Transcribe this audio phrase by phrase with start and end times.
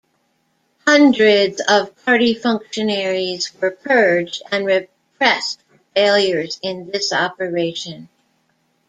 [0.87, 8.09] Hundreds of party functionaries were purged and repressed for failures in this operation.